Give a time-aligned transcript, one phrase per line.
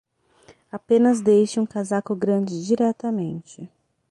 [0.71, 3.69] Apenas deixe um casaco grande diretamente